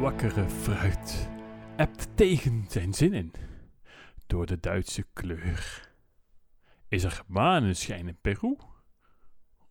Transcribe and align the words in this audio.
Wakkere 0.00 0.48
fruit 0.48 1.28
ebt 1.76 2.08
tegen 2.14 2.64
zijn 2.68 2.94
zin 2.94 3.12
in, 3.12 3.32
door 4.26 4.46
de 4.46 4.60
Duitse 4.60 5.06
kleur. 5.12 5.90
Is 6.88 7.04
er 7.04 7.22
maneschijn 7.26 8.08
in 8.08 8.18
Peru? 8.20 8.56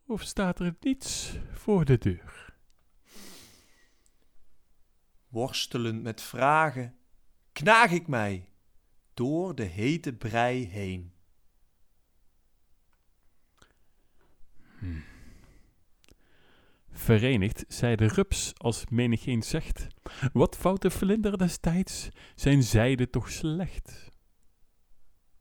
Of 0.07 0.21
staat 0.21 0.59
er 0.59 0.75
niets 0.79 1.37
voor 1.51 1.85
de 1.85 1.97
deur? 1.97 2.55
Worstelend 5.27 6.03
met 6.03 6.21
vragen, 6.21 6.97
knaag 7.51 7.91
ik 7.91 8.07
mij 8.07 8.49
door 9.13 9.55
de 9.55 9.63
hete 9.63 10.13
brei 10.13 10.67
heen. 10.67 11.14
Verenigd 17.05 17.65
zij 17.67 17.95
de 17.95 18.07
rups 18.07 18.53
als 18.57 18.83
menigeen 18.89 19.43
zegt. 19.43 19.87
Wat 20.33 20.55
fout 20.55 20.81
de 20.81 20.89
vlinder 20.89 21.37
destijds, 21.37 22.09
zijn 22.35 22.63
zijde 22.63 23.09
toch 23.09 23.31
slecht. 23.31 24.11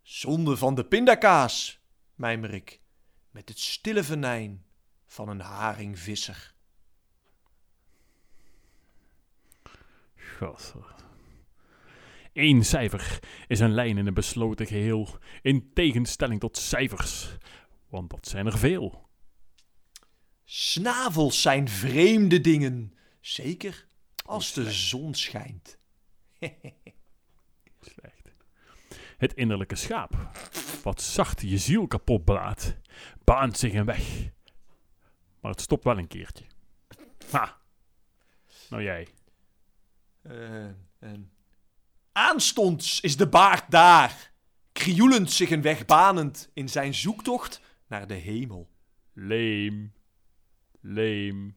Zonde 0.02 0.56
van 0.56 0.74
de 0.74 0.84
pindakaas, 0.84 1.80
mijmer 2.14 2.54
ik, 2.54 2.80
met 3.30 3.48
het 3.48 3.58
stille 3.58 4.04
venijn 4.04 4.64
van 5.06 5.28
een 5.28 5.40
haringvisser. 5.40 6.54
Godver. 10.38 10.94
Eén 12.32 12.64
cijfer 12.64 13.20
is 13.46 13.60
een 13.60 13.74
lijn 13.74 13.98
in 13.98 14.06
een 14.06 14.14
besloten 14.14 14.66
geheel, 14.66 15.18
in 15.42 15.70
tegenstelling 15.74 16.40
tot 16.40 16.56
cijfers, 16.56 17.36
want 17.88 18.10
dat 18.10 18.28
zijn 18.28 18.46
er 18.46 18.58
veel. 18.58 19.04
Snavels 20.44 21.42
zijn 21.42 21.68
vreemde 21.68 22.40
dingen, 22.40 22.94
zeker 23.20 23.86
als 24.24 24.52
de 24.52 24.72
zon 24.72 25.14
schijnt. 25.14 25.78
Slecht. 27.80 28.32
Het 29.16 29.34
innerlijke 29.34 29.76
schaap, 29.76 30.30
wat 30.82 31.02
zacht 31.02 31.40
je 31.40 31.58
ziel 31.58 31.86
kapot 31.86 32.24
blaat, 32.24 32.76
baant 33.24 33.58
zich 33.58 33.72
een 33.72 33.84
weg. 33.84 34.32
Maar 35.40 35.50
het 35.50 35.60
stopt 35.60 35.84
wel 35.84 35.98
een 35.98 36.08
keertje. 36.08 36.44
Ha! 37.30 37.60
Nou 38.70 38.82
jij. 38.82 39.08
En... 40.98 41.32
Aanstonds 42.12 43.00
is 43.00 43.16
de 43.16 43.28
baard 43.28 43.70
daar, 43.70 44.32
krioelend 44.72 45.30
zich 45.30 45.50
een 45.50 45.62
weg 45.62 45.84
banend 45.84 46.50
in 46.52 46.68
zijn 46.68 46.94
zoektocht 46.94 47.60
naar 47.86 48.06
de 48.06 48.14
hemel. 48.14 48.70
Leem. 49.12 49.92
Leem. 50.86 51.56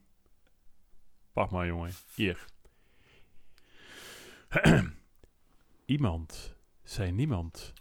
Wacht 1.34 1.52
maar, 1.52 1.68
jongen. 1.68 1.94
Hier. 2.16 2.46
Iemand 5.86 6.56
zei 6.84 7.12
niemand. 7.12 7.74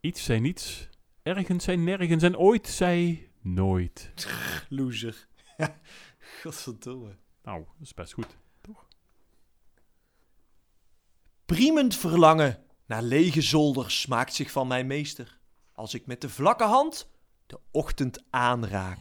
Iets 0.00 0.24
zei 0.24 0.40
niets. 0.40 0.88
Ergens 1.22 1.64
zei 1.64 1.76
nergens 1.76 2.22
en 2.22 2.36
ooit 2.38 2.66
zei 2.66 3.28
nooit. 3.40 4.12
Loser. 4.68 5.28
Godverdomme. 6.42 7.16
Nou, 7.42 7.64
dat 7.64 7.86
is 7.86 7.94
best 7.94 8.12
goed. 8.12 8.36
Priemend 11.44 11.96
verlangen 11.96 12.64
naar 12.86 13.02
lege 13.02 13.42
zolders 13.42 14.06
maakt 14.06 14.34
zich 14.34 14.50
van 14.50 14.66
mij 14.66 14.84
meester, 14.84 15.38
als 15.72 15.94
ik 15.94 16.06
met 16.06 16.20
de 16.20 16.28
vlakke 16.28 16.64
hand 16.64 17.10
de 17.46 17.60
ochtend 17.70 18.24
aanraak. 18.30 18.98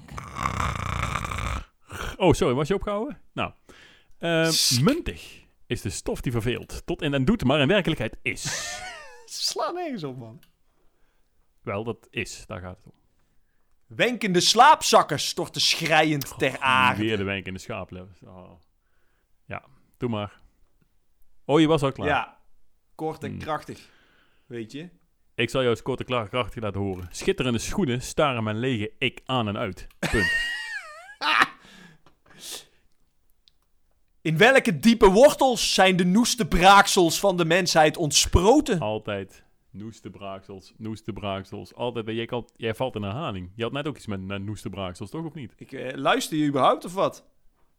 Oh, 2.23 2.33
sorry, 2.33 2.53
was 2.53 2.67
je 2.67 2.73
opgehouden? 2.73 3.21
Nou. 3.33 3.51
Sk. 4.51 4.81
muntig 4.81 5.43
is 5.67 5.81
de 5.81 5.89
stof 5.89 6.21
die 6.21 6.31
verveelt. 6.31 6.85
Tot 6.85 7.01
in 7.01 7.13
en 7.13 7.25
doet, 7.25 7.43
maar 7.43 7.59
in 7.59 7.67
werkelijkheid 7.67 8.17
is. 8.21 8.43
Sla 9.25 9.71
nergens 9.71 10.03
op, 10.03 10.17
man. 10.17 10.41
Wel, 11.61 11.83
dat 11.83 12.07
is. 12.09 12.43
Daar 12.45 12.59
gaat 12.59 12.77
het 12.77 12.85
om. 12.85 12.93
Wenkende 13.87 14.39
slaapzakken 14.39 15.19
storten 15.19 15.61
schreiend 15.61 16.37
ter 16.37 16.59
aarde. 16.59 17.01
Weer 17.01 17.17
de 17.17 17.23
wenk 17.23 17.45
in 17.45 17.53
de 17.53 17.59
schaap. 17.59 17.91
Oh. 18.25 18.51
Ja, 19.45 19.63
doe 19.97 20.09
maar. 20.09 20.39
Oh, 21.45 21.59
je 21.59 21.67
was 21.67 21.81
al 21.81 21.91
klaar. 21.91 22.07
Ja, 22.07 22.37
kort 22.95 23.23
en 23.23 23.29
Hmm. 23.29 23.39
krachtig. 23.39 23.89
Weet 24.45 24.71
je? 24.71 24.89
Ik 25.35 25.49
zal 25.49 25.61
jou 25.61 25.73
eens 25.73 25.83
kort 25.83 25.99
en 25.99 26.27
krachtig 26.29 26.63
laten 26.63 26.81
horen. 26.81 27.07
Schitterende 27.11 27.59
schoenen 27.59 28.01
staren 28.01 28.43
mijn 28.43 28.59
lege 28.59 28.91
ik 28.97 29.21
aan 29.25 29.47
en 29.47 29.57
uit. 29.57 29.87
Punt. 30.11 30.31
In 34.21 34.37
welke 34.37 34.79
diepe 34.79 35.09
wortels 35.09 35.73
zijn 35.73 35.95
de 35.95 36.05
noeste 36.05 36.47
braaksels 36.47 37.19
van 37.19 37.37
de 37.37 37.45
mensheid 37.45 37.97
ontsproten? 37.97 38.79
Altijd. 38.79 39.43
Noeste 39.71 40.09
braaksels, 40.09 40.73
noeste 40.77 41.13
braaksels. 41.13 41.73
Altijd. 41.73 42.05
Jij, 42.07 42.25
kan, 42.25 42.49
jij 42.55 42.75
valt 42.75 42.95
in 42.95 43.01
herhaling. 43.01 43.51
Je 43.55 43.63
had 43.63 43.71
net 43.71 43.87
ook 43.87 43.95
iets 43.95 44.07
met 44.07 44.43
noeste 44.43 44.69
braaksels, 44.69 45.09
toch 45.09 45.25
of 45.25 45.33
niet? 45.33 45.53
Ik, 45.57 45.71
eh, 45.71 45.97
luister 45.97 46.37
je 46.37 46.47
überhaupt 46.47 46.85
of 46.85 46.93
wat? 46.93 47.25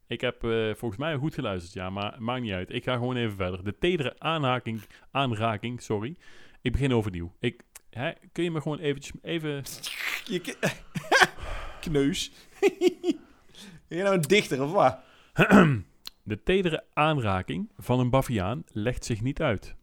Ik 0.06 0.20
heb 0.20 0.44
eh, 0.44 0.74
volgens 0.74 1.00
mij 1.00 1.16
goed 1.16 1.34
geluisterd, 1.34 1.72
ja, 1.74 1.90
maar 1.90 2.16
maakt 2.18 2.42
niet 2.42 2.52
uit. 2.52 2.72
Ik 2.72 2.84
ga 2.84 2.94
gewoon 2.94 3.16
even 3.16 3.36
verder. 3.36 3.64
De 3.64 3.78
tedere 3.78 4.14
aanraking, 4.18 4.80
aanraking, 5.10 5.82
sorry. 5.82 6.16
Ik 6.62 6.72
begin 6.72 6.94
overnieuw. 6.94 7.32
Ik, 7.40 7.62
hè, 7.90 8.12
kun 8.32 8.44
je 8.44 8.50
me 8.50 8.60
gewoon 8.60 8.78
eventjes, 8.78 9.14
even... 9.22 9.62
Je 10.24 10.56
Kneus. 11.80 12.32
ben 13.88 13.98
je 13.98 14.04
nou 14.04 14.14
een 14.14 14.20
dichter 14.22 14.62
of 14.62 14.72
wat? 14.72 14.98
De 16.22 16.42
tedere 16.42 16.84
aanraking 16.92 17.70
van 17.76 18.00
een 18.00 18.10
baviaan 18.10 18.64
legt 18.72 19.04
zich 19.04 19.20
niet 19.20 19.42
uit. 19.42 19.74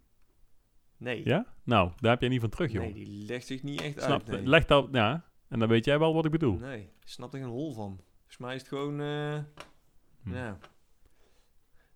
Nee. 0.98 1.22
Ja? 1.26 1.46
Nou, 1.64 1.92
daar 2.00 2.12
heb 2.12 2.20
jij 2.22 2.30
niet 2.30 2.40
van 2.42 2.50
terug, 2.50 2.72
joh. 2.72 2.82
Nee, 2.84 2.94
die 2.94 3.26
legt 3.26 3.48
zich 3.48 3.64
niet 3.64 3.82
echt 3.82 4.02
Snap, 4.02 4.12
uit. 4.12 4.28
Nee. 4.28 4.48
Leg 4.48 4.66
dat, 4.66 4.88
ja. 4.92 5.26
En 5.48 5.60
dan 5.60 5.68
weet 5.68 5.86
jij 5.86 6.00
wel 6.00 6.14
wat 6.14 6.26
ik 6.26 6.32
bedoel. 6.32 6.58
nee, 6.58 6.82
ik 6.82 7.08
snap 7.10 7.34
er 7.34 7.40
geen 7.40 7.48
hol 7.50 7.74
van. 7.74 8.00
Volgens 8.18 8.38
mij 8.38 8.56
is 8.56 8.60
het 8.62 8.70
gewoon... 8.70 9.02
eh, 9.02 9.40
Hm. 10.24 10.34
Ja. 10.36 10.58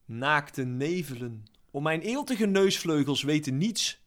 Naakte 0.05 0.63
nevelen. 0.63 1.43
Om 1.71 1.83
mijn 1.83 2.01
eeltige 2.01 2.45
neusvleugels 2.45 3.23
weten 3.23 3.57
niets. 3.57 4.05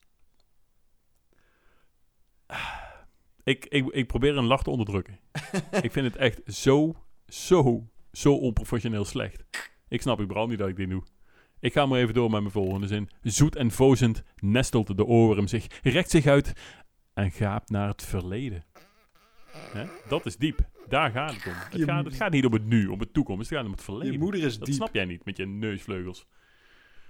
Ik, 3.44 3.66
ik, 3.66 3.86
ik 3.88 4.06
probeer 4.06 4.36
een 4.36 4.44
lach 4.44 4.62
te 4.62 4.70
onderdrukken. 4.70 5.18
ik 5.82 5.92
vind 5.92 6.06
het 6.06 6.16
echt 6.16 6.40
zo, 6.54 6.94
zo, 7.30 7.88
zo 8.12 8.34
onprofessioneel 8.34 9.04
slecht. 9.04 9.44
Ik 9.88 10.00
snap 10.02 10.20
überhaupt 10.20 10.50
niet 10.50 10.58
dat 10.58 10.68
ik 10.68 10.76
dit 10.76 10.90
doe. 10.90 11.02
Ik 11.60 11.72
ga 11.72 11.86
maar 11.86 11.98
even 12.00 12.14
door 12.14 12.30
met 12.30 12.40
mijn 12.40 12.52
volgende 12.52 12.86
zin. 12.86 13.08
Zoet 13.22 13.56
en 13.56 13.70
vozend 13.70 14.22
nestelt 14.36 14.96
de 14.96 15.04
oorworm 15.04 15.46
zich, 15.46 15.66
rekt 15.82 16.10
zich 16.10 16.26
uit 16.26 16.52
en 17.14 17.30
gaapt 17.30 17.70
naar 17.70 17.88
het 17.88 18.04
verleden. 18.04 18.64
Hè? 19.52 19.86
Dat 20.08 20.26
is 20.26 20.36
diep. 20.36 20.68
Daar 20.88 21.10
gaat 21.10 21.34
het 21.34 21.46
om. 21.46 21.52
Het 21.52 21.82
gaat, 21.82 22.04
het 22.04 22.14
gaat 22.14 22.32
niet 22.32 22.44
om 22.44 22.52
het 22.52 22.64
nu, 22.64 22.86
om 22.86 23.00
het 23.00 23.12
toekomst. 23.12 23.48
Het 23.48 23.58
gaat 23.58 23.66
om 23.66 23.72
het 23.72 23.82
verleden. 23.82 24.12
Je 24.12 24.18
moeder 24.18 24.42
is 24.42 24.58
dat 24.58 24.66
diep. 24.66 24.74
snap 24.74 24.94
jij 24.94 25.04
niet 25.04 25.24
met 25.24 25.36
je 25.36 25.46
neusvleugels. 25.46 26.26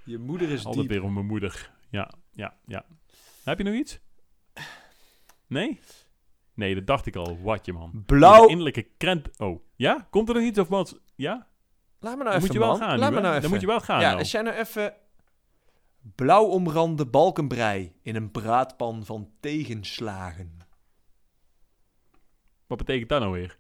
Je 0.04 0.19
moeder 0.19 0.50
is 0.50 0.64
Altijd 0.64 0.88
diep. 0.88 0.97
weer 0.97 1.03
om 1.06 1.12
mijn 1.14 1.26
moeder. 1.26 1.70
Ja, 1.91 2.12
ja, 2.32 2.54
ja. 2.66 2.86
Heb 3.44 3.59
je 3.59 3.64
nog 3.64 3.75
iets? 3.75 4.00
Nee? 5.47 5.80
Nee, 6.60 6.75
dat 6.75 6.87
dacht 6.87 7.06
ik 7.06 7.16
al. 7.16 7.38
Watje, 7.43 7.72
man. 7.72 8.03
Blauw... 8.06 8.43
De 8.44 8.48
innerlijke 8.50 8.82
krent... 8.97 9.38
Oh, 9.38 9.62
ja? 9.76 10.06
Komt 10.10 10.28
er 10.28 10.34
nog 10.34 10.44
iets 10.44 10.59
of 10.59 10.69
wat? 10.69 11.00
Ja? 11.15 11.47
Laat 12.00 12.16
me 12.16 12.22
nou 12.25 12.25
Dan 12.25 12.26
even, 12.28 12.41
moet 12.43 12.53
je 12.53 12.59
wel 12.59 12.69
man. 12.69 12.78
gaan 12.78 12.98
Laat 12.98 13.09
nu, 13.10 13.15
me 13.15 13.21
nou 13.21 13.32
Dan 13.32 13.37
even. 13.38 13.50
moet 13.50 13.60
je 13.60 13.66
wel 13.66 13.81
gaan 13.81 14.00
Ja, 14.00 14.06
nou. 14.06 14.19
als 14.19 14.31
jij 14.31 14.43
nou 14.43 14.56
even... 14.56 14.95
Blauw 16.15 16.45
omrande 16.45 17.07
balkenbrei 17.07 17.92
in 18.03 18.16
een 18.16 18.30
braadpan 18.30 19.04
van 19.04 19.30
tegenslagen. 19.41 20.59
Wat 22.66 22.78
betekent 22.78 23.09
dat 23.09 23.21
nou 23.21 23.33
weer? 23.33 23.59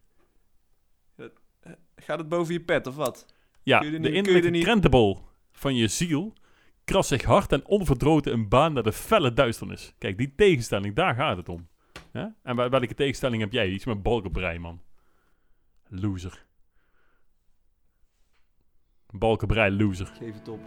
Gaat 1.96 2.18
het 2.18 2.28
boven 2.28 2.52
je 2.52 2.60
pet 2.60 2.86
of 2.86 2.94
wat? 2.96 3.26
Ja, 3.62 3.78
Kun 3.78 3.92
je 3.92 4.00
de 4.00 4.08
je 4.08 4.14
innerlijke 4.14 4.46
er 4.46 4.52
niet- 4.52 4.64
krentenbol 4.64 5.18
van 5.52 5.74
je 5.74 5.88
ziel 5.88 6.32
krast 6.84 7.08
zich 7.08 7.22
hard 7.24 7.52
en 7.52 7.66
onverdroten 7.66 8.32
een 8.32 8.48
baan 8.48 8.72
naar 8.72 8.82
de 8.82 8.92
felle 8.92 9.32
duisternis. 9.32 9.94
Kijk, 9.98 10.18
die 10.18 10.34
tegenstelling, 10.34 10.94
daar 10.94 11.14
gaat 11.14 11.36
het 11.36 11.48
om. 11.48 11.68
Ja? 12.12 12.34
En 12.42 12.56
wel- 12.56 12.68
welke 12.70 12.94
tegenstelling 12.94 13.42
heb 13.42 13.52
jij? 13.52 13.68
Iets 13.68 13.84
met 13.84 14.02
balkenbrei, 14.02 14.58
man. 14.58 14.80
Loser. 15.88 16.46
Balkenbrei, 19.10 19.76
loser. 19.76 20.06
Geef 20.06 20.34
het 20.34 20.48
op. 20.48 20.60